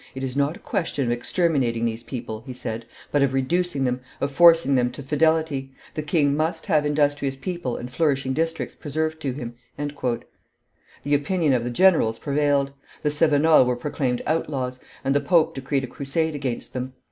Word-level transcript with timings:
"It 0.15 0.23
is 0.23 0.35
not 0.35 0.55
a 0.55 0.59
question 0.59 1.05
of 1.05 1.11
exterminating 1.11 1.85
these 1.85 2.01
people," 2.01 2.41
he 2.47 2.55
said, 2.55 2.87
"but 3.11 3.21
of 3.21 3.33
reducing 3.35 3.83
them, 3.83 4.01
of 4.19 4.31
forcing 4.31 4.73
them 4.73 4.89
to 4.93 5.03
fidelity; 5.03 5.75
the 5.93 6.01
king 6.01 6.35
must 6.35 6.65
have 6.65 6.87
industrious 6.87 7.35
people 7.35 7.77
and 7.77 7.87
flourishing 7.87 8.33
districts 8.33 8.75
preserved 8.75 9.21
to 9.21 9.33
him." 9.33 9.53
The 9.77 11.13
opinion 11.13 11.53
of 11.53 11.63
the 11.63 11.69
generals 11.69 12.17
prevailed; 12.17 12.73
the 13.03 13.09
Cevenols 13.11 13.67
were 13.67 13.75
proclaimed 13.75 14.23
outlaws, 14.25 14.79
and 15.05 15.15
the 15.15 15.21
pope 15.21 15.53
decreed 15.53 15.83
a 15.83 15.87
crusade 15.87 16.33
against 16.33 16.73
them. 16.73 16.93